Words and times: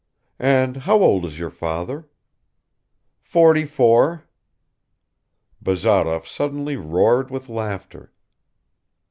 "And 0.39 0.77
how 0.77 0.97
old 1.03 1.25
is 1.25 1.37
your 1.37 1.51
father?" 1.51 2.09
"Forty 3.19 3.67
four." 3.67 4.25
Bazarov 5.61 6.27
suddenly 6.27 6.75
roared 6.75 7.29
with 7.29 7.49
laughter. 7.49 8.11